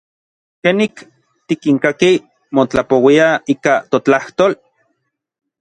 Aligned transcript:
¿Kenik 0.63 0.95
tikinkakij 1.47 2.15
motlapouiaj 2.55 3.33
ika 3.53 3.73
totlajtol? 3.91 4.51